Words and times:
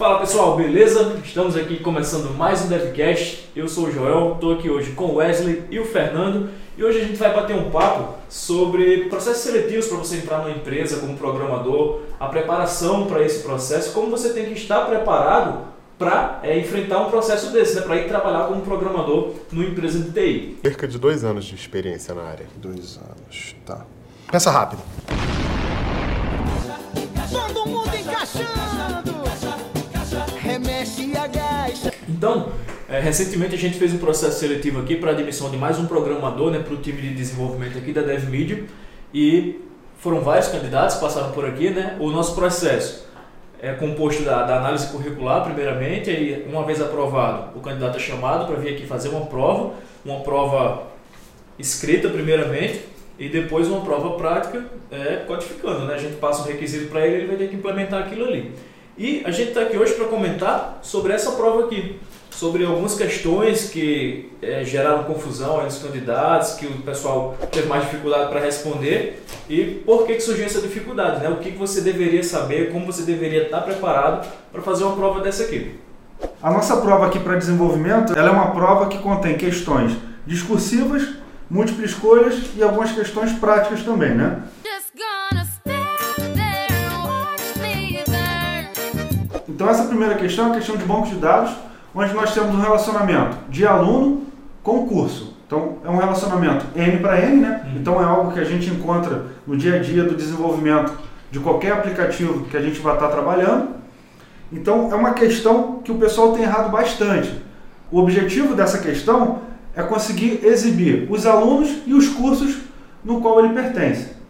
Fala 0.00 0.18
pessoal, 0.18 0.56
beleza? 0.56 1.20
Estamos 1.22 1.54
aqui 1.54 1.78
começando 1.78 2.34
mais 2.34 2.62
um 2.62 2.68
DevCast. 2.68 3.50
Eu 3.54 3.68
sou 3.68 3.88
o 3.88 3.92
Joel, 3.92 4.32
estou 4.32 4.54
aqui 4.54 4.70
hoje 4.70 4.92
com 4.92 5.04
o 5.04 5.14
Wesley 5.16 5.64
e 5.70 5.78
o 5.78 5.84
Fernando 5.84 6.48
e 6.74 6.82
hoje 6.82 7.00
a 7.00 7.04
gente 7.04 7.18
vai 7.18 7.34
bater 7.34 7.54
um 7.54 7.70
papo 7.70 8.14
sobre 8.26 9.10
processos 9.10 9.42
seletivos 9.42 9.88
para 9.88 9.98
você 9.98 10.16
entrar 10.16 10.38
numa 10.38 10.52
empresa 10.52 11.00
como 11.00 11.18
programador, 11.18 12.00
a 12.18 12.28
preparação 12.28 13.08
para 13.08 13.22
esse 13.22 13.42
processo, 13.42 13.92
como 13.92 14.10
você 14.10 14.32
tem 14.32 14.46
que 14.46 14.54
estar 14.54 14.86
preparado 14.86 15.66
para 15.98 16.40
é, 16.44 16.58
enfrentar 16.58 17.06
um 17.06 17.10
processo 17.10 17.52
desse, 17.52 17.74
né? 17.74 17.82
para 17.82 17.96
ir 17.96 18.08
trabalhar 18.08 18.46
como 18.46 18.62
programador 18.62 19.34
numa 19.52 19.66
empresa 19.66 19.98
de 19.98 20.12
TI. 20.12 20.60
Cerca 20.62 20.88
de 20.88 20.98
dois 20.98 21.24
anos 21.24 21.44
de 21.44 21.54
experiência 21.54 22.14
na 22.14 22.22
área. 22.22 22.46
Dois 22.56 22.96
anos, 22.96 23.54
tá. 23.66 23.84
Pensa 24.32 24.50
rápido. 24.50 24.80
Todo 27.30 27.66
mundo 27.66 27.90
encaixando. 27.94 29.19
Então, 32.20 32.52
é, 32.86 33.00
recentemente 33.00 33.54
a 33.54 33.58
gente 33.58 33.78
fez 33.78 33.94
um 33.94 33.96
processo 33.96 34.40
seletivo 34.40 34.78
aqui 34.78 34.94
para 34.94 35.08
a 35.08 35.14
admissão 35.14 35.50
de 35.50 35.56
mais 35.56 35.78
um 35.78 35.86
programador 35.86 36.50
né, 36.50 36.58
para 36.58 36.74
o 36.74 36.76
time 36.76 37.00
de 37.00 37.14
desenvolvimento 37.14 37.78
aqui 37.78 37.94
da 37.94 38.02
DevMedia 38.02 38.64
e 39.14 39.58
foram 39.96 40.20
vários 40.20 40.48
candidatos 40.48 40.96
que 40.96 41.00
passaram 41.00 41.32
por 41.32 41.46
aqui. 41.46 41.70
Né? 41.70 41.96
O 41.98 42.10
nosso 42.10 42.34
processo 42.34 43.06
é 43.58 43.72
composto 43.72 44.22
da, 44.22 44.42
da 44.42 44.58
análise 44.58 44.88
curricular, 44.88 45.44
primeiramente, 45.44 46.10
e 46.10 46.46
uma 46.46 46.62
vez 46.62 46.82
aprovado, 46.82 47.58
o 47.58 47.62
candidato 47.62 47.96
é 47.96 48.00
chamado 48.00 48.46
para 48.46 48.56
vir 48.56 48.74
aqui 48.74 48.86
fazer 48.86 49.08
uma 49.08 49.24
prova, 49.24 49.72
uma 50.04 50.20
prova 50.20 50.88
escrita 51.58 52.10
primeiramente 52.10 52.82
e 53.18 53.30
depois 53.30 53.66
uma 53.66 53.80
prova 53.80 54.18
prática 54.18 54.62
é, 54.90 55.24
codificando. 55.26 55.86
Né? 55.86 55.94
A 55.94 55.98
gente 55.98 56.16
passa 56.16 56.42
um 56.42 56.44
requisito 56.44 56.90
para 56.90 57.06
ele, 57.06 57.16
ele 57.16 57.26
vai 57.28 57.36
ter 57.36 57.48
que 57.48 57.56
implementar 57.56 58.02
aquilo 58.02 58.26
ali. 58.26 58.52
E 58.98 59.22
a 59.24 59.30
gente 59.30 59.48
está 59.48 59.62
aqui 59.62 59.78
hoje 59.78 59.94
para 59.94 60.08
comentar 60.08 60.78
sobre 60.82 61.14
essa 61.14 61.32
prova 61.32 61.64
aqui, 61.64 61.98
sobre 62.40 62.64
algumas 62.64 62.94
questões 62.94 63.68
que 63.68 64.32
é, 64.40 64.64
geraram 64.64 65.04
confusão 65.04 65.62
nos 65.62 65.76
candidatos, 65.76 66.54
que 66.54 66.64
o 66.64 66.80
pessoal 66.80 67.36
teve 67.52 67.68
mais 67.68 67.84
dificuldade 67.84 68.30
para 68.30 68.40
responder 68.40 69.22
e 69.46 69.82
por 69.84 70.06
que, 70.06 70.14
que 70.14 70.22
surgiu 70.22 70.46
essa 70.46 70.62
dificuldade, 70.62 71.22
né? 71.22 71.28
o 71.28 71.36
que, 71.36 71.52
que 71.52 71.58
você 71.58 71.82
deveria 71.82 72.24
saber, 72.24 72.72
como 72.72 72.86
você 72.86 73.02
deveria 73.02 73.42
estar 73.42 73.60
preparado 73.60 74.26
para 74.50 74.62
fazer 74.62 74.84
uma 74.84 74.96
prova 74.96 75.20
dessa 75.20 75.42
aqui. 75.42 75.78
A 76.42 76.50
nossa 76.50 76.78
prova 76.78 77.08
aqui 77.08 77.18
para 77.18 77.36
desenvolvimento, 77.36 78.18
ela 78.18 78.30
é 78.30 78.32
uma 78.32 78.52
prova 78.52 78.88
que 78.88 78.96
contém 78.96 79.36
questões 79.36 79.92
discursivas, 80.26 81.06
múltiplas 81.50 81.90
escolhas 81.90 82.40
e 82.56 82.62
algumas 82.62 82.90
questões 82.92 83.32
práticas 83.32 83.82
também, 83.82 84.14
né? 84.14 84.42
Então 89.46 89.68
essa 89.68 89.84
primeira 89.84 90.14
questão 90.14 90.46
é 90.46 90.50
a 90.52 90.54
questão 90.54 90.78
de 90.78 90.84
banco 90.84 91.08
de 91.08 91.16
dados, 91.16 91.52
onde 91.94 92.12
nós 92.14 92.32
temos 92.32 92.54
um 92.54 92.60
relacionamento 92.60 93.36
de 93.48 93.66
aluno 93.66 94.24
com 94.62 94.86
curso. 94.86 95.36
Então 95.46 95.78
é 95.84 95.90
um 95.90 95.96
relacionamento 95.96 96.66
N 96.76 96.98
para 96.98 97.20
N, 97.20 97.40
né? 97.40 97.72
Então 97.74 98.00
é 98.00 98.04
algo 98.04 98.32
que 98.32 98.38
a 98.38 98.44
gente 98.44 98.70
encontra 98.70 99.26
no 99.46 99.56
dia 99.56 99.76
a 99.76 99.78
dia 99.78 100.04
do 100.04 100.14
desenvolvimento 100.14 100.92
de 101.30 101.40
qualquer 101.40 101.72
aplicativo 101.72 102.44
que 102.44 102.56
a 102.56 102.62
gente 102.62 102.80
vai 102.80 102.94
estar 102.94 103.08
trabalhando. 103.08 103.70
Então 104.52 104.92
é 104.92 104.94
uma 104.94 105.12
questão 105.12 105.80
que 105.84 105.90
o 105.90 105.96
pessoal 105.96 106.32
tem 106.32 106.42
errado 106.42 106.70
bastante. 106.70 107.42
O 107.90 107.98
objetivo 107.98 108.54
dessa 108.54 108.78
questão 108.78 109.40
é 109.74 109.82
conseguir 109.82 110.40
exibir 110.44 111.08
os 111.10 111.26
alunos 111.26 111.82
e 111.86 111.94
os 111.94 112.08
cursos 112.08 112.58
no 113.04 113.20
qual 113.20 113.44
ele 113.44 113.54
pertence. 113.54 114.20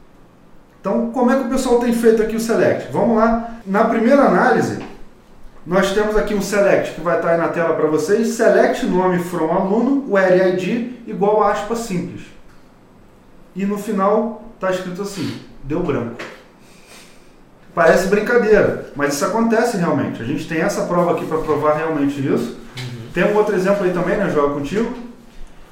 Então, 0.80 1.10
como 1.10 1.30
é 1.30 1.36
que 1.36 1.44
o 1.44 1.50
pessoal 1.50 1.78
tem 1.78 1.92
feito 1.92 2.22
aqui 2.22 2.36
o 2.36 2.40
select? 2.40 2.90
Vamos 2.90 3.16
lá. 3.16 3.56
Na 3.66 3.84
primeira 3.84 4.22
análise, 4.22 4.78
nós 5.66 5.92
temos 5.92 6.16
aqui 6.16 6.34
um 6.34 6.40
select 6.40 6.94
que 6.94 7.00
vai 7.00 7.16
estar 7.16 7.32
aí 7.32 7.38
na 7.38 7.48
tela 7.48 7.74
para 7.74 7.86
vocês. 7.86 8.28
Select 8.28 8.86
nome 8.86 9.18
from 9.18 9.52
aluno, 9.52 10.04
o 10.08 10.16
RID 10.16 11.02
igual 11.06 11.42
a 11.42 11.52
aspa 11.52 11.76
simples. 11.76 12.22
E 13.54 13.66
no 13.66 13.76
final 13.76 14.42
está 14.54 14.70
escrito 14.70 15.02
assim, 15.02 15.38
deu 15.62 15.82
branco. 15.82 16.16
Parece 17.74 18.08
brincadeira, 18.08 18.90
mas 18.96 19.14
isso 19.14 19.24
acontece 19.24 19.76
realmente. 19.76 20.22
A 20.22 20.24
gente 20.24 20.48
tem 20.48 20.60
essa 20.60 20.86
prova 20.86 21.12
aqui 21.12 21.26
para 21.26 21.38
provar 21.38 21.74
realmente 21.74 22.26
isso. 22.26 22.58
Tem 23.12 23.24
um 23.24 23.36
outro 23.36 23.54
exemplo 23.54 23.84
aí 23.84 23.92
também, 23.92 24.16
né, 24.16 24.30
Joel, 24.30 24.54
contigo? 24.54 24.92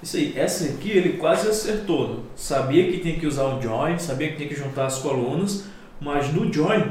Isso 0.03 0.17
aí, 0.17 0.33
essa 0.37 0.65
aqui 0.65 0.91
ele 0.91 1.19
quase 1.19 1.49
acertou. 1.49 2.09
né? 2.09 2.17
Sabia 2.37 2.91
que 2.91 2.99
tinha 2.99 3.19
que 3.19 3.27
usar 3.27 3.45
o 3.45 3.61
join, 3.61 3.99
sabia 3.99 4.29
que 4.29 4.37
tinha 4.37 4.49
que 4.49 4.55
juntar 4.55 4.87
as 4.87 4.99
colunas, 4.99 5.65
mas 6.01 6.33
no 6.33 6.53
join 6.53 6.85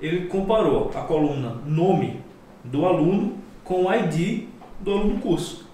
ele 0.00 0.26
comparou 0.26 0.90
a 0.94 1.00
coluna 1.00 1.56
nome 1.66 2.23
do 2.64 2.84
aluno 2.86 3.34
com 3.62 3.84
o 3.84 3.94
ID 3.94 4.44
do 4.80 4.92
aluno 4.92 5.20
curso. 5.20 5.64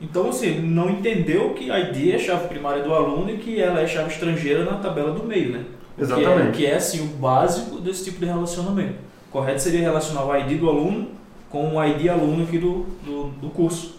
Então, 0.00 0.30
assim, 0.30 0.60
não 0.60 0.88
entendeu 0.88 1.50
que 1.50 1.70
ID 1.70 2.14
é 2.14 2.18
chave 2.18 2.48
primária 2.48 2.82
do 2.82 2.94
aluno 2.94 3.30
e 3.30 3.36
que 3.36 3.60
ela 3.60 3.80
é 3.80 3.86
chave 3.86 4.10
estrangeira 4.10 4.64
na 4.64 4.78
tabela 4.78 5.12
do 5.12 5.22
meio, 5.24 5.52
né? 5.52 5.64
O 5.92 5.96
que 5.96 6.00
é- 6.00 6.04
Exatamente. 6.04 6.56
Que 6.56 6.66
é, 6.66 6.74
assim, 6.76 7.04
o 7.04 7.08
básico 7.18 7.78
desse 7.80 8.04
tipo 8.04 8.18
de 8.20 8.26
relacionamento. 8.26 8.94
Correto 9.30 9.60
seria 9.60 9.80
relacionar 9.80 10.24
o 10.24 10.34
ID 10.34 10.58
do 10.58 10.68
aluno 10.68 11.08
com 11.50 11.76
o 11.76 11.84
ID 11.84 12.08
aluno 12.08 12.44
aqui 12.44 12.58
do, 12.58 12.86
do, 13.04 13.24
do 13.40 13.50
curso. 13.50 13.98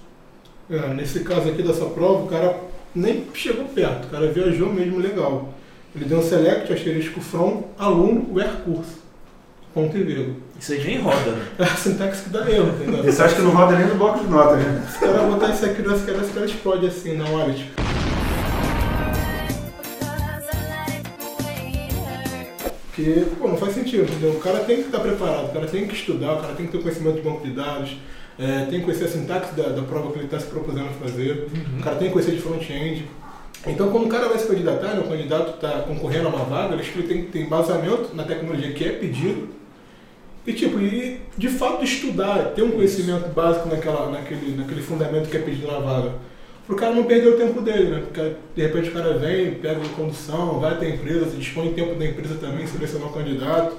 É, 0.70 0.94
nesse 0.94 1.20
caso 1.24 1.50
aqui 1.50 1.62
dessa 1.62 1.86
prova, 1.86 2.24
o 2.24 2.28
cara 2.28 2.58
nem 2.96 3.26
chegou 3.34 3.66
perto, 3.66 4.08
o 4.08 4.10
cara 4.10 4.28
viajou 4.32 4.74
mesmo 4.74 4.98
legal. 5.00 5.50
Ele 5.96 6.06
deu 6.06 6.20
um 6.20 6.24
select 6.24 6.72
asterisco 6.72 7.20
from 7.22 7.64
aluno 7.78 8.34
where 8.34 8.50
curso. 8.64 9.01
Ponto 9.74 9.98
e 9.98 10.04
vírgula. 10.04 10.36
Isso 10.60 10.74
aí 10.74 10.84
nem 10.84 11.00
roda, 11.00 11.32
né? 11.32 11.46
É 11.60 11.64
a 11.64 11.68
sintaxe 11.68 12.24
que 12.24 12.30
dá 12.30 12.50
erro, 12.52 12.76
entendeu? 12.76 13.08
Esse 13.08 13.22
acho 13.22 13.36
que 13.36 13.42
não 13.42 13.52
roda 13.52 13.78
nem 13.78 13.88
no 13.88 13.96
bloco 13.96 14.20
de 14.20 14.30
notas, 14.30 14.58
né? 14.58 14.86
Se 14.90 14.98
o 14.98 15.00
cara 15.00 15.24
botar 15.24 15.50
isso 15.50 15.66
aqui 15.66 15.82
nessa 15.82 16.06
cara, 16.06 16.18
esse 16.22 16.34
cara 16.34 16.46
explode 16.46 16.86
assim 16.88 17.16
na 17.16 17.30
hora, 17.30 17.54
tipo. 17.54 17.82
Porque, 22.88 23.26
pô, 23.40 23.48
não 23.48 23.56
faz 23.56 23.74
sentido, 23.74 24.04
entendeu? 24.04 24.32
O 24.32 24.40
cara 24.42 24.60
tem 24.60 24.76
que 24.76 24.82
estar 24.88 25.00
preparado, 25.00 25.46
o 25.46 25.54
cara 25.54 25.66
tem 25.66 25.88
que 25.88 25.96
estudar, 25.96 26.34
o 26.34 26.42
cara 26.42 26.54
tem 26.54 26.66
que 26.66 26.74
ter 26.74 26.82
conhecimento 26.82 27.16
de 27.16 27.22
banco 27.22 27.48
de 27.48 27.54
dados, 27.54 27.96
é, 28.38 28.66
tem 28.66 28.80
que 28.80 28.86
conhecer 28.86 29.06
a 29.06 29.08
sintaxe 29.08 29.56
da, 29.56 29.70
da 29.70 29.84
prova 29.84 30.12
que 30.12 30.18
ele 30.18 30.26
está 30.26 30.38
se 30.38 30.48
propuseram 30.48 30.88
a 30.88 31.08
fazer, 31.08 31.48
o 31.80 31.82
cara 31.82 31.96
tem 31.96 32.10
que 32.10 32.14
conhecer 32.14 32.32
de 32.32 32.42
front-end. 32.42 33.08
Então, 33.66 33.90
quando 33.90 34.08
o 34.08 34.10
cara 34.10 34.28
vai 34.28 34.38
se 34.38 34.48
candidatar, 34.48 34.96
né, 34.96 35.00
o 35.00 35.08
candidato 35.08 35.56
está 35.56 35.84
concorrendo 35.84 36.28
a 36.28 36.30
uma 36.32 36.44
vaga, 36.44 36.74
ele 36.74 36.84
ele 36.94 37.08
tem 37.08 37.24
que 37.24 37.32
ter 37.32 37.40
embasamento 37.40 38.14
na 38.14 38.24
tecnologia 38.24 38.74
que 38.74 38.84
é 38.84 38.90
pedido 38.90 39.61
e, 40.46 40.54
tipo, 40.54 40.80
e 40.80 41.22
de 41.38 41.50
fato 41.50 41.84
estudar, 41.84 42.54
ter 42.56 42.64
um 42.64 42.72
conhecimento 42.72 43.30
básico 43.30 43.70
naquela, 43.70 44.10
naquele, 44.10 44.56
naquele 44.58 44.82
fundamento 44.82 45.30
que 45.30 45.38
é 45.38 45.40
pedido 45.40 45.68
na 45.68 45.80
vaga. 45.80 46.14
Para 46.66 46.76
o 46.76 46.78
cara 46.78 46.96
não 46.96 47.04
perder 47.04 47.30
o 47.30 47.38
tempo 47.38 47.62
dele, 47.62 47.90
né? 47.90 48.00
Porque 48.00 48.34
de 48.56 48.62
repente 48.62 48.90
o 48.90 48.94
cara 48.94 49.18
vem, 49.18 49.56
pega 49.56 49.80
uma 49.80 49.90
condução, 49.90 50.60
vai 50.60 50.74
até 50.74 50.88
a 50.88 50.90
empresa, 50.90 51.30
se 51.30 51.38
dispõe 51.38 51.74
tempo 51.74 51.96
da 51.96 52.06
empresa 52.06 52.36
também, 52.36 52.66
selecionar 52.66 53.10
o 53.10 53.14
candidato. 53.14 53.76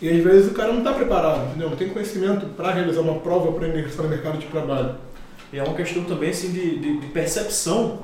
E 0.00 0.08
às 0.08 0.22
vezes 0.24 0.50
o 0.50 0.54
cara 0.54 0.72
não 0.72 0.78
está 0.78 0.92
preparado, 0.92 1.48
entendeu? 1.48 1.68
Não 1.68 1.76
tem 1.76 1.88
conhecimento 1.90 2.46
para 2.56 2.72
realizar 2.72 3.00
uma 3.02 3.18
prova 3.18 3.52
para 3.52 3.68
ingressar 3.68 4.02
no 4.02 4.08
mercado 4.08 4.38
de 4.38 4.46
trabalho. 4.46 4.94
E 5.52 5.58
é 5.58 5.62
uma 5.62 5.74
questão 5.74 6.04
também 6.04 6.30
assim, 6.30 6.52
de, 6.52 6.78
de, 6.78 7.00
de 7.00 7.06
percepção 7.08 7.98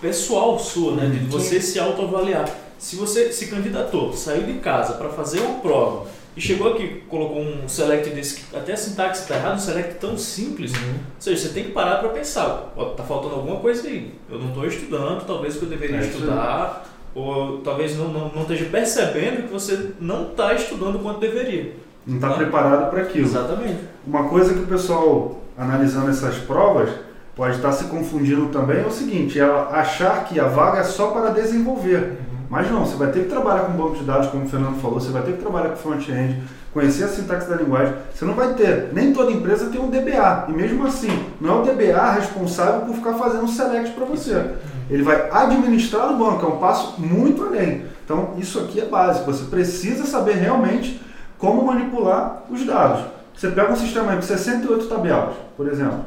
pessoal 0.00 0.58
sua, 0.58 0.96
né? 0.96 1.06
De 1.06 1.18
você 1.26 1.60
se 1.60 1.78
autoavaliar. 1.78 2.48
Se 2.78 2.96
você 2.96 3.32
se 3.32 3.46
candidatou, 3.46 4.12
saiu 4.12 4.42
de 4.42 4.54
casa 4.54 4.94
para 4.94 5.08
fazer 5.08 5.40
uma 5.40 5.60
prova 5.60 6.17
e 6.38 6.40
chegou 6.40 6.72
aqui, 6.72 7.02
colocou 7.08 7.40
um 7.42 7.68
select 7.68 8.10
desse, 8.10 8.44
até 8.56 8.72
a 8.72 8.76
sintaxe 8.76 9.22
está 9.22 9.34
errada, 9.36 9.56
um 9.56 9.58
select 9.58 9.94
tão 9.96 10.16
simples, 10.16 10.72
ou 10.72 10.80
seja, 11.18 11.36
você 11.36 11.48
tem 11.52 11.64
que 11.64 11.72
parar 11.72 11.96
para 11.96 12.10
pensar, 12.10 12.72
ó, 12.76 12.84
tá 12.90 13.02
faltando 13.02 13.34
alguma 13.34 13.56
coisa 13.56 13.86
aí, 13.88 14.14
eu 14.30 14.38
não 14.38 14.48
estou 14.48 14.64
estudando, 14.64 15.26
talvez 15.26 15.56
o 15.56 15.58
que 15.58 15.64
eu 15.64 15.68
deveria 15.70 15.96
É 15.96 16.00
estudar, 16.00 16.86
ou 17.14 17.58
talvez 17.58 17.96
não, 17.98 18.08
não, 18.08 18.28
não 18.32 18.42
esteja 18.42 18.66
percebendo 18.66 19.48
que 19.48 19.52
você 19.52 19.90
não 20.00 20.28
está 20.30 20.54
estudando 20.54 20.94
o 20.96 20.98
quanto 21.00 21.18
deveria. 21.18 21.74
Não 22.06 22.16
está 22.16 22.28
Tá. 22.28 22.34
preparado 22.36 22.88
para 22.90 23.02
aquilo. 23.02 23.26
Exatamente. 23.26 23.80
Uma 24.06 24.28
coisa 24.28 24.54
que 24.54 24.60
o 24.60 24.66
pessoal, 24.66 25.42
analisando 25.58 26.08
essas 26.08 26.36
provas, 26.36 26.88
pode 27.34 27.56
estar 27.56 27.72
se 27.72 27.84
confundindo 27.84 28.46
também 28.46 28.80
é 28.80 28.86
o 28.86 28.90
seguinte, 28.90 29.38
é 29.40 29.42
achar 29.44 30.24
que 30.24 30.38
a 30.38 30.46
vaga 30.46 30.78
é 30.78 30.84
só 30.84 31.08
para 31.08 31.30
desenvolver. 31.30 32.18
Mas 32.50 32.70
não, 32.70 32.84
você 32.84 32.96
vai 32.96 33.10
ter 33.10 33.24
que 33.24 33.28
trabalhar 33.28 33.64
com 33.64 33.72
banco 33.72 33.96
de 33.96 34.04
dados, 34.04 34.28
como 34.28 34.44
o 34.44 34.48
Fernando 34.48 34.80
falou, 34.80 34.98
você 34.98 35.10
vai 35.10 35.22
ter 35.22 35.32
que 35.32 35.42
trabalhar 35.42 35.70
com 35.70 35.76
front-end, 35.76 36.42
conhecer 36.72 37.04
a 37.04 37.08
sintaxe 37.08 37.48
da 37.48 37.56
linguagem. 37.56 37.94
Você 38.14 38.24
não 38.24 38.34
vai 38.34 38.54
ter, 38.54 38.88
nem 38.92 39.12
toda 39.12 39.30
empresa 39.30 39.68
tem 39.70 39.80
um 39.80 39.90
DBA. 39.90 40.46
E 40.48 40.52
mesmo 40.52 40.86
assim, 40.86 41.26
não 41.40 41.50
é 41.50 41.60
o 41.60 41.62
DBA 41.62 42.12
responsável 42.12 42.82
por 42.82 42.94
ficar 42.94 43.14
fazendo 43.14 43.44
um 43.44 43.48
select 43.48 43.92
para 43.92 44.06
você. 44.06 44.54
Ele 44.88 45.02
vai 45.02 45.30
administrar 45.30 46.10
o 46.10 46.16
banco, 46.16 46.46
é 46.46 46.48
um 46.48 46.58
passo 46.58 46.98
muito 46.98 47.44
além. 47.44 47.84
Então, 48.04 48.30
isso 48.38 48.58
aqui 48.60 48.80
é 48.80 48.86
básico. 48.86 49.30
Você 49.30 49.44
precisa 49.44 50.06
saber 50.06 50.36
realmente 50.36 51.02
como 51.36 51.62
manipular 51.64 52.44
os 52.50 52.64
dados. 52.64 53.04
Você 53.36 53.48
pega 53.50 53.70
um 53.70 53.76
sistema 53.76 54.12
aí 54.12 54.16
com 54.16 54.22
68 54.22 54.86
tabelas, 54.86 55.34
por 55.56 55.68
exemplo. 55.68 56.06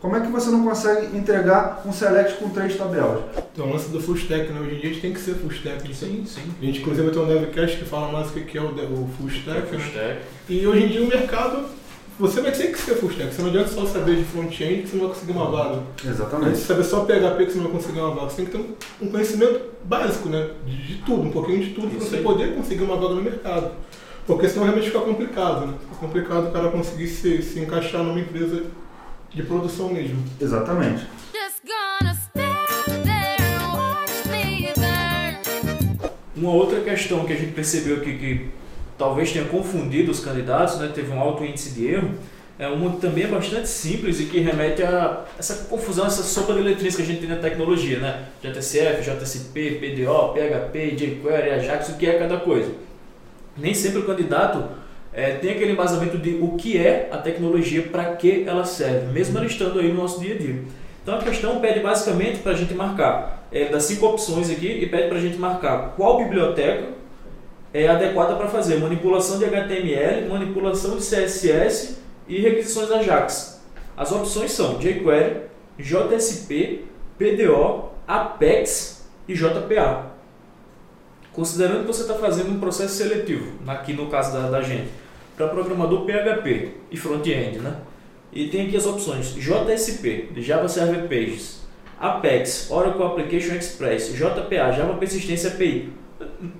Como 0.00 0.14
é 0.14 0.20
que 0.20 0.28
você 0.28 0.50
não 0.50 0.62
consegue 0.64 1.16
entregar 1.16 1.82
um 1.86 1.92
select 1.92 2.34
com 2.34 2.50
três 2.50 2.76
tabelas? 2.76 3.24
Então, 3.52 3.66
o 3.68 3.72
lance 3.72 3.88
do 3.88 4.00
full 4.00 4.14
stack, 4.16 4.52
né? 4.52 4.60
Hoje 4.60 4.74
em 4.76 4.78
dia 4.78 4.90
a 4.90 4.92
gente 4.92 5.00
tem 5.02 5.12
que 5.12 5.20
ser 5.20 5.34
full 5.34 5.50
stack. 5.50 5.94
Sim, 5.94 6.24
sim. 6.26 6.42
A 6.60 6.64
gente, 6.64 6.80
inclusive, 6.80 7.10
tem 7.10 7.22
um 7.22 7.26
devcast 7.26 7.76
que 7.78 7.84
fala 7.84 8.12
mais 8.12 8.28
o 8.28 8.32
que 8.34 8.56
é 8.58 8.60
o, 8.62 8.68
de- 8.72 8.82
o 8.82 9.08
full 9.18 9.28
stack, 9.28 9.72
né? 9.74 9.84
Stack. 9.88 10.20
E 10.48 10.66
hoje 10.66 10.84
em 10.84 10.88
dia 10.88 11.02
o 11.02 11.06
mercado 11.08 11.64
você 12.18 12.40
vai 12.40 12.50
ter 12.52 12.68
que 12.72 12.78
ser 12.78 12.94
full 12.94 13.10
stack. 13.10 13.34
Você 13.34 13.42
não 13.42 13.48
adianta 13.48 13.68
só 13.68 13.84
saber 13.86 14.16
de 14.16 14.24
front-end 14.24 14.82
que 14.82 14.88
você 14.88 14.96
não 14.96 15.06
vai 15.06 15.14
conseguir 15.14 15.32
uma 15.32 15.50
vaga. 15.50 15.70
Não 15.76 15.82
adianta 15.98 16.08
Exatamente. 16.08 16.58
saber 16.58 16.84
só 16.84 17.00
PHP 17.04 17.46
que 17.46 17.52
você 17.52 17.56
não 17.58 17.64
vai 17.64 17.72
conseguir 17.72 18.00
uma 18.00 18.14
vaga. 18.14 18.30
Você 18.30 18.36
tem 18.36 18.46
que 18.46 18.50
ter 18.52 18.76
um- 19.02 19.10
conhecimento 19.10 19.60
básico, 19.84 20.28
né? 20.28 20.50
De, 20.66 20.76
de 20.86 20.94
tudo, 21.02 21.22
um 21.22 21.30
pouquinho 21.30 21.60
de 21.60 21.70
tudo, 21.70 21.88
para 21.88 22.00
você 22.06 22.16
aí. 22.16 22.22
poder 22.22 22.54
conseguir 22.54 22.84
uma 22.84 22.96
vaga 22.96 23.14
no 23.14 23.22
mercado. 23.22 23.70
Porque 24.26 24.48
senão 24.48 24.64
realmente 24.64 24.88
fica 24.88 25.00
complicado, 25.00 25.66
né? 25.66 25.74
Fica 25.80 25.94
complicado 25.96 26.48
o 26.48 26.52
cara 26.52 26.68
conseguir 26.70 27.06
se, 27.08 27.42
se 27.42 27.58
encaixar 27.60 28.02
numa 28.02 28.18
empresa 28.20 28.62
de 29.36 29.42
produção 29.42 29.92
mesmo. 29.92 30.24
Exatamente. 30.40 31.06
Uma 36.34 36.52
outra 36.52 36.80
questão 36.80 37.24
que 37.26 37.34
a 37.34 37.36
gente 37.36 37.52
percebeu 37.52 37.98
aqui 37.98 38.16
que 38.16 38.48
talvez 38.96 39.32
tenha 39.32 39.44
confundido 39.44 40.10
os 40.10 40.20
candidatos, 40.20 40.78
né, 40.78 40.90
teve 40.94 41.12
um 41.12 41.20
alto 41.20 41.44
índice 41.44 41.74
de 41.74 41.86
erro, 41.86 42.14
é 42.58 42.66
uma 42.66 42.92
que 42.92 43.00
também 43.02 43.24
é 43.24 43.26
bastante 43.26 43.68
simples 43.68 44.20
e 44.20 44.24
que 44.24 44.40
remete 44.40 44.82
a 44.82 45.26
essa 45.38 45.66
confusão, 45.66 46.06
essa 46.06 46.22
sopa 46.22 46.54
de 46.54 46.60
letrinhas 46.60 46.96
que 46.96 47.02
a 47.02 47.04
gente 47.04 47.20
tem 47.20 47.28
na 47.28 47.36
tecnologia, 47.36 47.98
né? 47.98 48.28
JSF, 48.42 49.02
JSP, 49.02 49.72
PDO, 49.72 50.32
PHP, 50.32 50.96
jQuery, 50.96 51.50
Ajax, 51.50 51.90
o 51.90 51.96
que 51.98 52.06
é 52.06 52.18
cada 52.18 52.38
coisa. 52.38 52.72
Nem 53.58 53.74
sempre 53.74 53.98
o 53.98 54.06
candidato 54.06 54.64
eh, 55.12 55.32
tem 55.40 55.52
aquele 55.52 55.72
embasamento 55.72 56.18
de 56.18 56.38
o 56.40 56.56
que 56.56 56.78
é 56.78 57.08
a 57.10 57.18
tecnologia, 57.18 57.82
para 57.82 58.16
que 58.16 58.44
ela 58.46 58.64
serve, 58.64 59.12
mesmo 59.12 59.36
ela 59.38 59.46
estando 59.46 59.78
aí 59.78 59.88
no 59.92 60.02
nosso 60.02 60.20
dia 60.20 60.34
a 60.34 60.38
dia. 60.38 60.62
Então 61.02 61.16
a 61.16 61.22
questão 61.22 61.60
pede 61.60 61.80
basicamente 61.80 62.40
para 62.40 62.52
a 62.52 62.54
gente 62.54 62.74
marcar, 62.74 63.46
é, 63.52 63.66
das 63.66 63.84
cinco 63.84 64.06
opções 64.06 64.50
aqui, 64.50 64.66
e 64.66 64.86
pede 64.86 65.08
para 65.08 65.18
a 65.18 65.20
gente 65.20 65.38
marcar 65.38 65.94
qual 65.96 66.18
biblioteca 66.18 66.88
é 67.72 67.86
adequada 67.88 68.34
para 68.36 68.48
fazer 68.48 68.76
manipulação 68.76 69.38
de 69.38 69.44
HTML, 69.44 70.28
manipulação 70.28 70.96
de 70.96 71.02
CSS 71.02 71.98
e 72.26 72.40
requisições 72.40 72.90
Ajax. 72.90 73.62
As 73.96 74.10
opções 74.12 74.52
são 74.52 74.78
jQuery, 74.78 75.42
JSP, 75.78 76.84
PDO, 77.18 77.90
Apex 78.06 79.06
e 79.28 79.34
JPA. 79.34 80.15
Considerando 81.36 81.82
que 81.82 81.86
você 81.86 82.00
está 82.00 82.14
fazendo 82.14 82.50
um 82.50 82.58
processo 82.58 82.94
seletivo, 82.94 83.52
aqui 83.66 83.92
no 83.92 84.06
caso 84.06 84.32
da, 84.32 84.48
da 84.48 84.62
gente, 84.62 84.88
para 85.36 85.48
programador 85.48 86.06
PHP 86.06 86.70
e 86.90 86.96
front-end, 86.96 87.58
né? 87.58 87.76
E 88.32 88.48
tem 88.48 88.66
aqui 88.66 88.74
as 88.74 88.86
opções 88.86 89.34
JSP, 89.34 90.30
Java 90.38 90.66
Server 90.66 91.02
Pages, 91.02 91.60
Apex, 92.00 92.70
Oracle 92.70 93.02
Application 93.04 93.54
Express, 93.54 94.14
JPA, 94.14 94.72
Java 94.72 94.94
Persistência 94.94 95.50
API. 95.50 95.92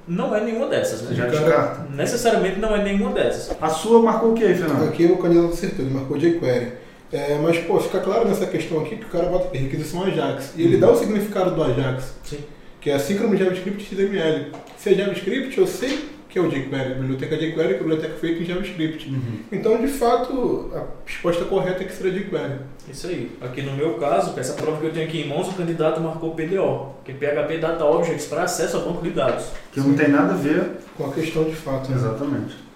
Não 0.06 0.36
é 0.36 0.44
nenhuma 0.44 0.66
dessas, 0.66 1.00
né? 1.00 1.14
Já. 1.14 1.86
Necessariamente 1.94 2.60
não 2.60 2.76
é 2.76 2.84
nenhuma 2.84 3.12
dessas. 3.12 3.56
A 3.58 3.70
sua 3.70 4.02
marcou 4.02 4.32
o 4.32 4.34
que 4.34 4.44
aí, 4.44 4.54
Fernando? 4.54 4.90
Aqui 4.90 5.06
o 5.06 5.16
candidato 5.16 5.54
acertou, 5.54 5.86
ele 5.86 5.94
marcou 5.94 6.18
jQuery. 6.18 6.72
É, 7.10 7.38
mas, 7.40 7.56
pô, 7.60 7.80
fica 7.80 8.00
claro 8.00 8.28
nessa 8.28 8.46
questão 8.46 8.80
aqui 8.80 8.96
que 8.96 9.06
o 9.06 9.08
cara 9.08 9.26
bota 9.26 9.56
requisição 9.56 10.04
Ajax. 10.04 10.52
E 10.54 10.62
ele 10.62 10.76
dá 10.76 10.90
o 10.90 10.96
significado 10.96 11.54
do 11.54 11.62
Ajax, 11.62 12.14
Sim. 12.22 12.40
Que 12.80 12.90
é 12.90 12.94
assíncrono 12.94 13.36
JavaScript 13.36 13.82
e 13.82 13.94
HTML. 13.94 14.52
Se 14.76 14.90
é 14.90 14.94
JavaScript, 14.94 15.58
eu 15.58 15.66
sei 15.66 16.08
que 16.28 16.38
é 16.38 16.42
o 16.42 16.48
jQuery. 16.50 16.92
A 16.92 16.94
biblioteca 16.96 17.36
jQuery 17.36 17.72
é 17.72 17.76
a 17.76 17.78
biblioteca 17.78 18.14
feita 18.16 18.42
em 18.42 18.44
JavaScript. 18.44 19.12
Então, 19.50 19.80
de 19.80 19.88
fato, 19.88 20.70
a 20.74 20.84
resposta 21.08 21.44
correta 21.46 21.82
é 21.82 21.86
que 21.86 21.92
será 21.94 22.10
jQuery. 22.10 22.58
Isso 22.90 23.06
aí. 23.06 23.32
Aqui 23.40 23.62
no 23.62 23.72
meu 23.72 23.94
caso, 23.94 24.32
com 24.32 24.40
essa 24.40 24.52
prova 24.52 24.78
que 24.78 24.86
eu 24.86 24.92
tenho 24.92 25.06
aqui 25.06 25.22
em 25.22 25.28
mãos, 25.28 25.48
o 25.48 25.54
candidato 25.54 26.00
marcou 26.00 26.34
PDO, 26.34 26.94
que 27.04 27.12
é 27.12 27.14
PHP 27.14 27.58
Data 27.58 27.84
Objects 27.84 28.26
para 28.26 28.42
acesso 28.42 28.76
ao 28.76 28.82
banco 28.84 29.02
de 29.02 29.10
dados. 29.10 29.46
Que 29.72 29.80
não 29.80 29.94
tem 29.94 30.08
nada 30.08 30.34
a 30.34 30.36
ver. 30.36 30.72
Com 30.96 31.06
a 31.06 31.12
questão 31.12 31.44
de 31.44 31.54
fato. 31.56 31.90
né? 31.90 31.96
Exatamente. 31.96 32.66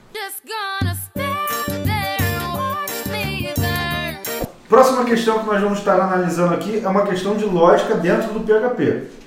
Próxima 4.68 5.04
questão 5.04 5.40
que 5.40 5.46
nós 5.46 5.60
vamos 5.60 5.78
estar 5.80 6.00
analisando 6.00 6.54
aqui 6.54 6.80
é 6.82 6.88
uma 6.88 7.04
questão 7.04 7.36
de 7.36 7.44
lógica 7.44 7.94
dentro 7.96 8.32
do 8.32 8.40
PHP. 8.40 9.19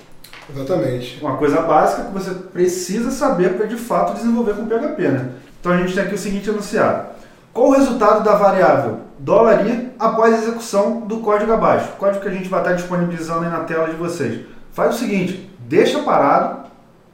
Exatamente. 0.50 1.18
Uma 1.20 1.36
coisa 1.36 1.62
básica 1.62 2.04
que 2.04 2.12
você 2.12 2.30
precisa 2.30 3.10
saber 3.10 3.54
para 3.54 3.66
de 3.66 3.76
fato 3.76 4.14
desenvolver 4.14 4.54
com 4.54 4.66
PHP, 4.66 5.08
né? 5.08 5.30
Então 5.60 5.72
a 5.72 5.76
gente 5.78 5.94
tem 5.94 6.04
aqui 6.04 6.14
o 6.14 6.18
seguinte 6.18 6.50
enunciado. 6.50 7.06
Qual 7.52 7.68
o 7.68 7.72
resultado 7.72 8.22
da 8.24 8.34
variável 8.34 9.00
$i 9.20 9.90
após 9.98 10.34
a 10.34 10.38
execução 10.38 11.00
do 11.00 11.18
código 11.18 11.52
abaixo? 11.52 11.88
O 11.94 11.96
código 11.96 12.20
que 12.20 12.28
a 12.28 12.32
gente 12.32 12.48
vai 12.48 12.60
estar 12.60 12.72
disponibilizando 12.72 13.44
aí 13.44 13.50
na 13.50 13.60
tela 13.60 13.88
de 13.88 13.96
vocês. 13.96 14.44
Faz 14.72 14.96
o 14.96 14.98
seguinte, 14.98 15.50
deixa 15.60 16.02
parado 16.02 16.64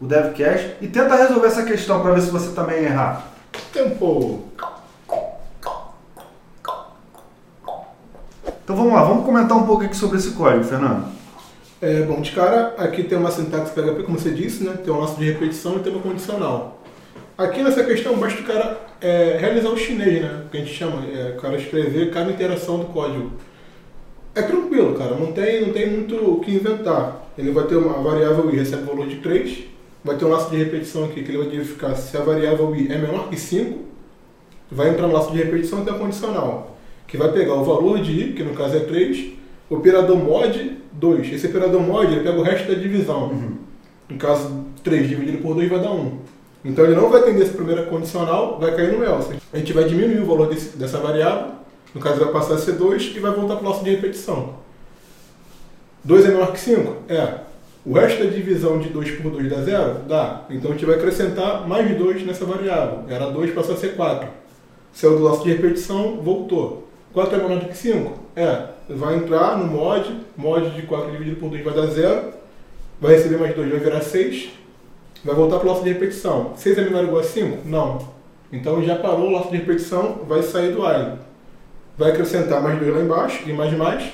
o 0.00 0.06
DevCache 0.06 0.76
e 0.80 0.88
tenta 0.88 1.14
resolver 1.14 1.46
essa 1.46 1.62
questão 1.62 2.00
para 2.00 2.12
ver 2.12 2.22
se 2.22 2.30
você 2.30 2.52
também 2.52 2.84
errar. 2.84 3.26
Tempo. 3.72 4.44
Então 8.64 8.76
vamos 8.76 8.92
lá, 8.94 9.04
vamos 9.04 9.24
comentar 9.24 9.56
um 9.56 9.66
pouco 9.66 9.84
aqui 9.84 9.96
sobre 9.96 10.16
esse 10.16 10.30
código, 10.30 10.64
Fernando. 10.64 11.19
É, 11.82 12.02
bom, 12.02 12.20
de 12.20 12.32
cara, 12.32 12.74
aqui 12.76 13.02
tem 13.02 13.16
uma 13.16 13.30
sintaxe 13.30 13.72
PHP, 13.72 14.02
como 14.02 14.18
você 14.18 14.30
disse, 14.30 14.62
né? 14.62 14.78
Tem 14.84 14.92
um 14.92 15.00
laço 15.00 15.18
de 15.18 15.24
repetição 15.24 15.76
e 15.76 15.78
tem 15.78 15.90
uma 15.90 16.02
condicional. 16.02 16.82
Aqui 17.38 17.62
nessa 17.62 17.82
questão, 17.82 18.18
basta 18.18 18.38
o 18.38 18.44
cara 18.44 18.78
é, 19.00 19.38
realizar 19.40 19.70
o 19.70 19.78
chinês, 19.78 20.20
né? 20.20 20.42
Que 20.50 20.58
a 20.58 20.60
gente 20.60 20.74
chama, 20.74 21.02
é, 21.06 21.34
o 21.38 21.40
cara 21.40 21.56
escrever 21.56 22.10
cada 22.10 22.30
interação 22.30 22.80
do 22.80 22.86
código. 22.86 23.32
É 24.34 24.42
tranquilo, 24.42 24.94
cara, 24.94 25.14
não 25.14 25.32
tem, 25.32 25.62
não 25.62 25.72
tem 25.72 25.88
muito 25.90 26.16
o 26.16 26.40
que 26.40 26.50
inventar. 26.50 27.30
Ele 27.38 27.50
vai 27.50 27.66
ter 27.66 27.76
uma 27.76 27.94
variável 28.02 28.52
i 28.52 28.56
recebe 28.56 28.82
valor 28.82 29.06
de 29.06 29.16
3, 29.16 29.60
vai 30.04 30.18
ter 30.18 30.26
um 30.26 30.28
laço 30.28 30.50
de 30.50 30.56
repetição 30.56 31.06
aqui 31.06 31.22
que 31.22 31.30
ele 31.30 31.38
vai 31.38 31.48
verificar 31.48 31.94
se 31.94 32.14
a 32.14 32.20
variável 32.20 32.76
i 32.76 32.92
é 32.92 32.98
menor 32.98 33.30
que 33.30 33.36
5, 33.36 33.78
vai 34.70 34.90
entrar 34.90 35.06
no 35.06 35.14
laço 35.14 35.32
de 35.32 35.38
repetição 35.38 35.82
tem 35.82 35.94
a 35.94 35.98
condicional, 35.98 36.76
que 37.06 37.16
vai 37.16 37.32
pegar 37.32 37.54
o 37.54 37.64
valor 37.64 38.02
de 38.02 38.12
i, 38.12 38.32
que 38.34 38.42
no 38.42 38.52
caso 38.52 38.76
é 38.76 38.80
3, 38.80 39.32
operador 39.70 40.18
mod 40.18 40.79
2. 40.92 41.32
Esse 41.32 41.46
operador 41.46 41.80
mod 41.82 42.12
ele 42.12 42.22
pega 42.22 42.38
o 42.38 42.42
resto 42.42 42.68
da 42.68 42.74
divisão. 42.74 43.32
No 44.08 44.16
caso, 44.18 44.64
3 44.82 45.08
dividido 45.08 45.38
por 45.38 45.54
2 45.54 45.68
vai 45.68 45.80
dar 45.80 45.92
1. 45.92 46.18
Então 46.64 46.84
ele 46.84 46.94
não 46.94 47.08
vai 47.08 47.20
atender 47.20 47.42
essa 47.42 47.52
primeira 47.54 47.84
condicional, 47.86 48.58
vai 48.58 48.74
cair 48.74 48.92
no 48.96 49.04
else. 49.04 49.34
A 49.52 49.56
gente 49.58 49.72
vai 49.72 49.84
diminuir 49.84 50.20
o 50.20 50.26
valor 50.26 50.48
desse- 50.48 50.76
dessa 50.76 50.98
variável, 50.98 51.52
no 51.94 52.00
caso 52.00 52.20
vai 52.20 52.32
passar 52.32 52.54
a 52.54 52.58
ser 52.58 52.72
2 52.72 53.12
e 53.16 53.20
vai 53.20 53.30
voltar 53.32 53.56
para 53.56 53.66
o 53.66 53.70
laço 53.70 53.82
de 53.84 53.90
repetição. 53.90 54.54
2 56.04 56.24
é 56.24 56.28
menor 56.28 56.52
que 56.52 56.60
5? 56.60 56.96
É. 57.08 57.34
O 57.84 57.94
resto 57.94 58.22
da 58.24 58.30
divisão 58.30 58.78
de 58.78 58.88
2 58.90 59.10
por 59.12 59.30
2 59.30 59.48
dá 59.48 59.62
0? 59.62 60.00
Dá. 60.06 60.42
Então 60.50 60.70
a 60.70 60.74
gente 60.74 60.84
vai 60.84 60.96
acrescentar 60.96 61.66
mais 61.66 61.96
2 61.96 62.26
nessa 62.26 62.44
variável. 62.44 63.04
Era 63.08 63.30
2, 63.30 63.52
passou 63.52 63.74
a 63.74 63.78
ser 63.78 63.94
4. 63.96 64.28
Saiu 64.92 65.16
do 65.18 65.24
laço 65.24 65.42
de 65.44 65.50
repetição, 65.50 66.16
voltou. 66.20 66.89
4 67.12 67.34
é 67.34 67.42
menor 67.42 67.60
do 67.60 67.68
que 67.68 67.76
5? 67.76 68.12
É. 68.36 68.66
Vai 68.88 69.16
entrar 69.16 69.58
no 69.58 69.66
mod, 69.66 70.16
mod 70.36 70.70
de 70.70 70.82
4 70.82 71.10
dividido 71.10 71.36
por 71.36 71.50
2 71.50 71.64
vai 71.64 71.74
dar 71.74 71.86
0. 71.86 72.22
Vai 73.00 73.14
receber 73.14 73.38
mais 73.38 73.54
2, 73.54 73.70
vai 73.70 73.80
virar 73.80 74.00
6. 74.00 74.50
Vai 75.24 75.34
voltar 75.34 75.58
para 75.58 75.68
o 75.68 75.72
laço 75.72 75.84
de 75.84 75.92
repetição. 75.92 76.52
6 76.56 76.78
é 76.78 76.82
menor 76.82 77.00
ou 77.00 77.06
igual 77.06 77.20
a 77.20 77.24
5? 77.24 77.68
Não. 77.68 77.98
Então 78.52 78.82
já 78.82 78.96
parou 78.96 79.28
o 79.28 79.32
laço 79.32 79.50
de 79.50 79.56
repetição, 79.56 80.20
vai 80.26 80.42
sair 80.42 80.72
do 80.72 80.82
while. 80.82 81.18
Vai 81.96 82.10
acrescentar 82.10 82.62
mais 82.62 82.78
2 82.78 82.94
lá 82.94 83.02
embaixo 83.02 83.48
e 83.48 83.52
mais 83.52 83.72
mais. 83.76 84.04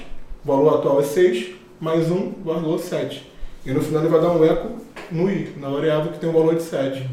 O 0.44 0.48
valor 0.48 0.78
atual 0.78 1.00
é 1.00 1.04
6, 1.04 1.54
mais 1.80 2.10
1, 2.10 2.32
valor 2.44 2.78
7. 2.78 3.32
E 3.64 3.72
no 3.72 3.80
final 3.80 4.02
ele 4.02 4.10
vai 4.10 4.20
dar 4.20 4.30
um 4.30 4.44
eco 4.44 4.68
no 5.10 5.30
i, 5.30 5.54
na 5.58 5.68
variável 5.68 6.12
que 6.12 6.18
tem 6.18 6.28
um 6.28 6.32
valor 6.32 6.54
de 6.54 6.62
7. 6.62 7.08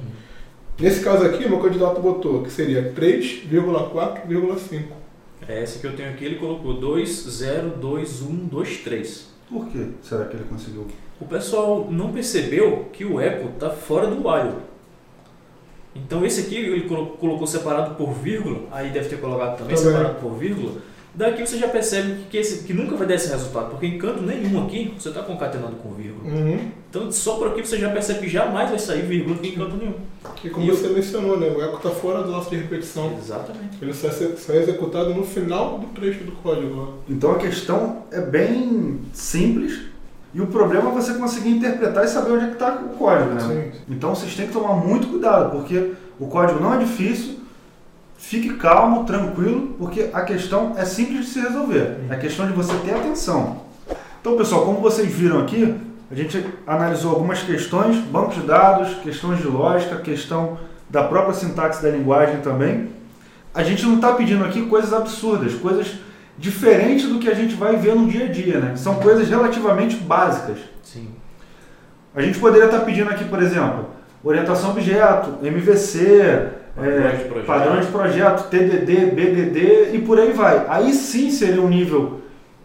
Nesse 0.80 1.04
caso 1.04 1.26
aqui, 1.26 1.48
meu 1.48 1.60
candidato 1.60 2.02
botou 2.02 2.44
que 2.44 2.52
seria 2.52 2.94
3,4,5. 2.96 5.03
É 5.48 5.62
essa 5.62 5.80
que 5.80 5.86
eu 5.88 5.96
tenho 5.96 6.10
aqui, 6.10 6.24
ele 6.26 6.36
colocou 6.36 6.74
2, 6.76 7.10
0, 7.10 7.70
2, 7.78 8.22
1, 8.22 8.46
2, 8.48 8.78
3. 8.78 9.28
Por 9.50 9.68
que 9.68 9.88
será 10.02 10.26
que 10.26 10.36
ele 10.38 10.46
conseguiu? 10.46 10.88
O 11.20 11.26
pessoal 11.26 11.88
não 11.92 12.12
percebeu 12.12 12.90
que 12.94 13.04
o 13.06 13.20
eco 13.20 13.50
está 13.50 13.70
fora 13.70 14.08
do 14.08 14.28
while. 14.28 14.56
Então 15.96 16.26
esse 16.26 16.42
aqui 16.42 16.56
ele 16.56 16.88
colo- 16.88 17.08
colocou 17.18 17.46
separado 17.46 17.96
por 17.96 18.14
vírgula, 18.14 18.62
aí 18.72 18.90
deve 18.90 19.10
ter 19.10 19.20
colocado 19.20 19.58
também 19.58 19.76
Também. 19.76 19.92
separado 19.92 20.20
por 20.20 20.34
vírgula. 20.38 20.82
Daqui 21.16 21.46
você 21.46 21.58
já 21.60 21.68
percebe 21.68 22.14
que, 22.14 22.24
que, 22.32 22.38
esse, 22.38 22.64
que 22.64 22.74
nunca 22.74 22.96
vai 22.96 23.06
dar 23.06 23.14
esse 23.14 23.30
resultado, 23.30 23.70
porque 23.70 23.86
em 23.86 24.00
canto 24.00 24.24
nenhum 24.24 24.66
aqui 24.66 24.96
você 24.98 25.10
está 25.10 25.22
concatenando 25.22 25.76
com 25.76 25.94
vírgula. 25.94 26.28
Uhum. 26.34 26.72
Então 26.90 27.12
só 27.12 27.36
por 27.36 27.50
aqui 27.50 27.64
você 27.64 27.78
já 27.78 27.90
percebe 27.92 28.22
que 28.22 28.30
jamais 28.30 28.70
vai 28.70 28.80
sair 28.80 29.04
vírgula 29.04 29.36
aqui 29.36 29.50
em 29.50 29.56
canto 29.56 29.76
nenhum. 29.76 29.94
E 30.44 30.50
como 30.50 30.66
E 30.66 30.72
você 30.72 30.88
mencionou, 30.88 31.40
né, 31.40 31.50
o 31.50 31.62
eco 31.62 31.78
está 31.78 31.92
fora 31.92 32.24
do 32.24 32.32
laço 32.32 32.50
de 32.50 32.56
repetição. 32.56 33.16
Exatamente. 33.16 33.78
Ele 33.80 33.94
só, 33.94 34.08
é- 34.08 34.36
só 34.36 34.54
é 34.54 34.58
executado 34.58 35.14
no 35.14 35.24
final 35.24 35.78
do 35.78 35.88
trecho 35.88 36.24
do 36.24 36.32
código. 36.32 36.96
Então 37.08 37.32
a 37.34 37.38
questão 37.38 38.04
é 38.12 38.20
bem 38.20 39.02
simples 39.14 39.82
e 40.34 40.42
o 40.42 40.48
problema 40.48 40.90
é 40.90 40.94
você 40.94 41.14
conseguir 41.14 41.50
interpretar 41.52 42.04
e 42.06 42.08
saber 42.08 42.32
onde 42.32 42.46
é 42.46 42.48
que 42.48 42.54
está 42.54 42.74
o 42.74 42.98
código, 42.98 43.36
né? 43.36 43.72
Sim. 43.76 43.80
Então 43.88 44.16
vocês 44.16 44.36
têm 44.36 44.48
que 44.48 44.54
tomar 44.54 44.74
muito 44.74 45.08
cuidado, 45.08 45.52
porque 45.52 45.92
o 46.20 46.26
código 46.26 46.60
não 46.60 46.74
é 46.74 46.78
difícil. 46.80 47.43
Fique 48.24 48.54
calmo, 48.54 49.04
tranquilo, 49.04 49.76
porque 49.78 50.10
a 50.14 50.22
questão 50.22 50.74
é 50.78 50.86
simples 50.86 51.26
de 51.26 51.32
se 51.34 51.42
resolver. 51.42 51.98
É 52.10 52.16
questão 52.16 52.48
de 52.48 52.54
você 52.54 52.74
ter 52.78 52.96
atenção. 52.96 53.64
Então, 54.22 54.38
pessoal, 54.38 54.66
como 54.66 54.80
vocês 54.80 55.14
viram 55.14 55.42
aqui, 55.42 55.76
a 56.10 56.16
gente 56.16 56.44
analisou 56.66 57.12
algumas 57.12 57.44
questões, 57.44 57.98
bancos 57.98 58.36
de 58.36 58.44
dados, 58.44 58.96
questões 59.04 59.40
de 59.40 59.48
lógica, 59.48 59.98
questão 59.98 60.58
da 60.90 61.04
própria 61.04 61.34
sintaxe 61.34 61.84
da 61.84 61.90
linguagem 61.90 62.40
também. 62.40 62.90
a 63.54 63.62
gente 63.62 63.86
não 63.86 63.96
está 63.96 64.14
pedindo 64.14 64.46
aqui 64.46 64.66
coisas 64.68 64.94
absurdas, 64.94 65.54
coisas 65.56 65.94
diferentes 66.38 67.08
do 67.10 67.20
que 67.20 67.30
a 67.30 67.36
gente 67.36 67.56
vai 67.56 67.76
ver 67.76 67.94
no 67.94 68.08
dia 68.08 68.26
a 68.26 68.32
dia, 68.32 68.58
né? 68.58 68.76
São 68.78 68.96
coisas 68.96 69.28
relativamente 69.28 69.98
básicas. 69.98 70.60
Sim. 70.82 71.10
A 72.16 72.22
gente 72.22 72.40
poderia 72.40 72.66
estar 72.68 72.80
pedindo 72.80 73.10
aqui, 73.12 73.26
por 73.26 73.44
exemplo, 73.44 73.90
orientação 74.24 74.72
objeto, 74.72 75.46
MVC, 75.46 76.63
é, 76.78 77.44
padrões 77.46 77.86
de 77.86 77.92
projeto, 77.92 78.50
TDD, 78.50 79.12
BDD 79.12 79.96
e 79.96 80.02
por 80.02 80.20
aí 80.20 80.32
vai. 80.32 80.66
Aí 80.68 80.94
sim 80.94 81.30
seria 81.30 81.62
um 81.62 81.70
nível 81.70 82.22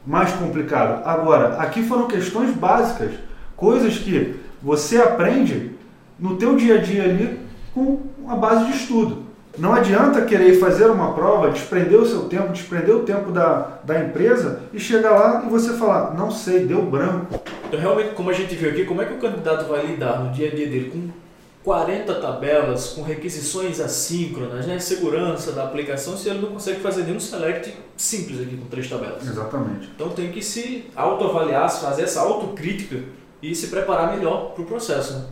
mais 0.06 0.32
complicado. 0.32 1.02
Agora, 1.04 1.56
aqui 1.58 1.82
foram 1.82 2.08
questões 2.08 2.54
básicas, 2.54 3.12
coisas 3.54 3.98
que 3.98 4.36
você 4.62 4.98
aprende 4.98 5.72
no 6.18 6.36
teu 6.36 6.56
dia 6.56 6.76
a 6.76 6.78
dia 6.78 7.04
ali 7.04 7.38
com 7.74 8.00
uma 8.18 8.36
base 8.36 8.64
de 8.66 8.76
estudo. 8.76 9.28
Não 9.58 9.74
adianta 9.74 10.22
querer 10.22 10.54
fazer 10.60 10.86
uma 10.86 11.12
prova, 11.14 11.50
desprender 11.50 11.98
o 11.98 12.06
seu 12.06 12.22
tempo, 12.28 12.52
desprender 12.52 12.94
o 12.94 13.00
tempo 13.00 13.32
da, 13.32 13.80
da 13.82 13.98
empresa 13.98 14.62
e 14.72 14.78
chegar 14.78 15.10
lá 15.10 15.42
e 15.44 15.50
você 15.50 15.72
falar, 15.72 16.14
não 16.14 16.30
sei, 16.30 16.64
deu 16.64 16.80
branco. 16.82 17.40
Então, 17.66 17.80
realmente, 17.80 18.14
como 18.14 18.30
a 18.30 18.32
gente 18.32 18.54
viu 18.54 18.70
aqui, 18.70 18.84
como 18.84 19.02
é 19.02 19.04
que 19.04 19.14
o 19.14 19.18
candidato 19.18 19.68
vai 19.68 19.84
lidar 19.84 20.20
no 20.20 20.30
dia 20.32 20.48
a 20.48 20.54
dia 20.54 20.66
dele 20.68 20.90
com 20.90 21.27
40 21.68 22.14
tabelas, 22.14 22.94
com 22.94 23.02
requisições 23.02 23.78
assíncronas, 23.78 24.66
né? 24.66 24.78
segurança 24.78 25.52
da 25.52 25.64
aplicação, 25.64 26.16
se 26.16 26.26
ele 26.30 26.38
não 26.38 26.48
consegue 26.48 26.80
fazer 26.80 27.02
nenhum 27.02 27.20
select 27.20 27.76
simples 27.94 28.40
aqui 28.40 28.56
com 28.56 28.64
três 28.68 28.88
tabelas? 28.88 29.22
Exatamente. 29.28 29.90
Então 29.94 30.08
tem 30.08 30.32
que 30.32 30.42
se 30.42 30.86
autoavaliar, 30.96 31.70
fazer 31.70 32.04
essa 32.04 32.20
autocrítica 32.20 33.02
e 33.42 33.54
se 33.54 33.66
preparar 33.66 34.16
melhor 34.16 34.52
para 34.54 34.62
o 34.62 34.64
processo. 34.64 35.12
Né? 35.18 35.24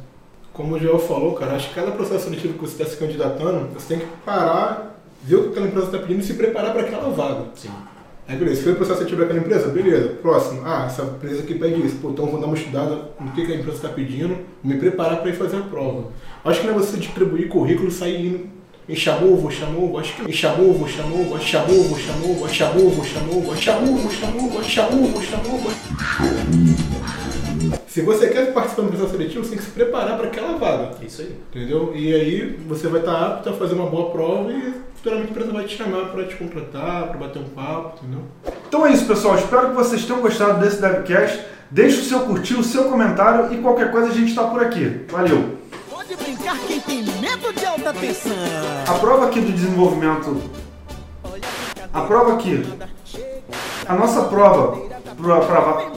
Como 0.53 0.75
o 0.75 0.79
Joel 0.79 0.99
falou, 0.99 1.35
cara, 1.37 1.55
acho 1.55 1.71
que 1.71 1.75
cada 1.75 1.93
processo 1.93 2.25
seletivo 2.25 2.53
que 2.53 2.61
você 2.61 2.83
está 2.83 2.85
se 2.85 2.99
candidatando, 2.99 3.73
você 3.73 3.95
tem 3.95 4.07
que 4.07 4.17
parar, 4.23 5.01
ver 5.23 5.37
o 5.37 5.43
que 5.45 5.49
aquela 5.53 5.69
empresa 5.69 5.87
está 5.87 5.99
pedindo 6.01 6.21
e 6.21 6.23
se 6.23 6.35
preparar 6.35 6.75
para 6.75 6.83
aquela 6.83 7.09
vaga. 7.09 7.45
Sim. 7.55 7.71
Aí 8.29 8.37
beleza, 8.37 8.57
se 8.57 8.65
foi 8.65 8.73
o 8.73 8.77
processo 8.77 8.99
seletivo 8.99 9.23
daquela 9.23 9.39
empresa, 9.39 9.69
beleza. 9.69 10.09
Próximo, 10.21 10.63
ah, 10.65 10.85
essa 10.87 11.03
empresa 11.03 11.43
aqui 11.43 11.55
pede 11.55 11.87
isso. 11.87 11.97
Pô, 11.97 12.11
então 12.11 12.27
vou 12.27 12.39
dar 12.39 12.47
uma 12.47 12.57
estudada 12.57 13.11
no 13.19 13.31
que, 13.33 13.47
que 13.47 13.53
a 13.53 13.57
empresa 13.57 13.77
está 13.77 13.89
pedindo, 13.89 14.37
me 14.63 14.77
preparar 14.77 15.23
para 15.23 15.31
ir 15.31 15.35
fazer 15.37 15.57
a 15.57 15.63
prova. 15.63 16.09
Acho 16.45 16.61
que 16.61 16.67
não 16.67 16.75
é 16.75 16.79
você 16.79 16.97
distribuir 16.97 17.49
currículo 17.49 17.89
e 17.89 17.93
sair 17.93 18.27
indo 18.27 18.57
em 18.89 18.95
chamovo, 18.95 19.51
chamovo, 19.51 19.99
acho 19.99 20.15
que 20.15 20.31
em 20.31 20.33
chamovo, 20.33 20.89
chamovo, 20.89 21.41
chamovo, 21.41 21.99
chamovo, 21.99 22.49
chamovo, 22.49 23.05
chamovo, 23.05 23.57
chamovo, 23.57 24.13
chamovo, 24.13 24.63
chamovo, 24.63 25.23
chamovo. 25.23 25.71
Se 27.89 28.03
você 28.03 28.29
quer 28.29 28.53
participar 28.53 28.83
do 28.83 28.89
processo 28.89 29.11
seletivo, 29.11 29.43
você 29.43 29.51
tem 29.51 29.59
que 29.59 29.65
se 29.65 29.71
preparar 29.71 30.17
para 30.17 30.29
aquela 30.29 30.57
vaga. 30.57 30.91
Isso 31.03 31.23
aí. 31.23 31.35
Entendeu? 31.51 31.93
E 31.97 32.15
aí 32.15 32.57
você 32.69 32.87
vai 32.89 33.01
estar 33.01 33.27
apto 33.27 33.49
a 33.49 33.53
fazer 33.55 33.75
uma 33.75 33.87
boa 33.87 34.11
prova 34.11 34.53
e 34.53 34.75
futuramente 34.95 35.29
a 35.29 35.31
empresa 35.31 35.53
vai 35.53 35.65
te 35.65 35.77
chamar 35.77 36.11
para 36.11 36.25
te 36.25 36.37
contratar, 36.37 37.09
para 37.09 37.19
bater 37.19 37.41
um 37.41 37.49
papo, 37.49 37.99
entendeu? 38.03 38.23
Então 38.69 38.87
é 38.87 38.93
isso, 38.93 39.07
pessoal. 39.07 39.37
Espero 39.37 39.71
que 39.71 39.75
vocês 39.75 40.05
tenham 40.05 40.21
gostado 40.21 40.61
desse 40.61 40.81
DevCast. 40.81 41.43
Deixe 41.71 42.01
o 42.01 42.05
seu 42.05 42.21
curtir, 42.21 42.55
o 42.55 42.63
seu 42.63 42.85
comentário 42.85 43.53
e 43.53 43.63
qualquer 43.63 43.91
coisa 43.91 44.09
a 44.09 44.15
gente 44.15 44.29
está 44.29 44.45
por 44.45 44.63
aqui. 44.63 45.01
Valeu! 45.09 45.56
Brincar 46.47 46.59
quem 46.69 46.81
tem 46.81 47.03
medo 47.21 47.53
de 47.53 47.67
alta 47.67 47.93
tensão. 47.93 48.33
A 48.87 48.95
prova 49.01 49.27
aqui 49.27 49.41
do 49.41 49.51
desenvolvimento. 49.51 50.41
A 51.93 52.03
prova 52.03 52.35
aqui. 52.35 52.65
A 53.89 53.95
nossa 53.95 54.23
prova. 54.27 54.77
Pra, 55.21 55.41
pra, 55.41 55.91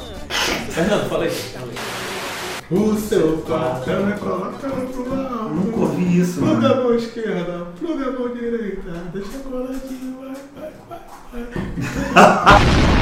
Fernando, 0.72 1.08
fala 1.08 1.26
aí. 1.26 1.32
O 2.72 2.96
seu 2.96 3.38
coração 3.46 4.10
é 4.10 4.14
colocado 4.14 4.92
pro 4.92 5.14
alto. 5.14 5.50
nunca 5.54 5.80
ouvi 5.82 6.20
isso, 6.20 6.40
Pluga 6.40 6.66
a 6.68 6.70
mano. 6.70 6.84
mão 6.84 6.96
esquerda, 6.96 7.68
pluga 7.80 8.08
a 8.08 8.12
mão 8.12 8.30
direita, 8.30 8.92
deixa 9.14 9.40
coladinho, 9.40 10.18
vai, 10.20 10.72
vai, 10.90 11.00
vai, 11.34 11.44
vai. 12.14 12.90